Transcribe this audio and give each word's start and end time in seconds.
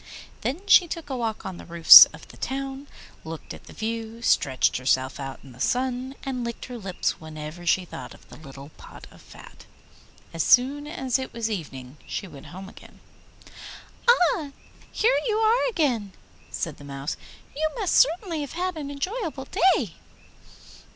Then 0.41 0.65
she 0.65 0.87
took 0.87 1.11
a 1.11 1.15
walk 1.15 1.45
on 1.45 1.57
the 1.57 1.65
roofs 1.67 2.05
of 2.05 2.27
the 2.29 2.37
town, 2.37 2.87
looked 3.23 3.53
at 3.53 3.65
the 3.65 3.71
view, 3.73 4.23
stretched 4.23 4.77
herself 4.77 5.19
out 5.19 5.41
in 5.43 5.51
the 5.51 5.59
sun, 5.59 6.15
and 6.23 6.43
licked 6.43 6.65
her 6.65 6.77
lips 6.79 7.21
whenever 7.21 7.67
she 7.67 7.85
thought 7.85 8.15
of 8.15 8.27
the 8.27 8.35
little 8.37 8.69
pot 8.77 9.05
of 9.11 9.21
fat. 9.21 9.67
As 10.33 10.41
soon 10.41 10.87
as 10.87 11.19
it 11.19 11.31
was 11.33 11.51
evening 11.51 11.97
she 12.07 12.27
went 12.27 12.47
home 12.47 12.67
again. 12.67 12.99
'Ah, 14.09 14.49
here 14.91 15.19
you 15.27 15.37
are 15.37 15.69
again!' 15.69 16.13
said 16.49 16.77
the 16.77 16.83
Mouse; 16.83 17.15
'you 17.55 17.69
must 17.75 17.93
certainly 17.93 18.41
have 18.41 18.53
had 18.53 18.77
an 18.77 18.89
enjoyable 18.89 19.47
day. 19.75 19.93